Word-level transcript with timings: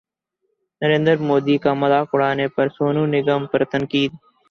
نریندر 0.81 1.17
مودی 1.27 1.55
کا 1.63 1.71
مذاق 1.81 2.07
اڑانے 2.13 2.47
پر 2.55 2.67
سونو 2.75 3.03
نگم 3.13 3.41
پر 3.51 3.61
تنقید 3.71 4.11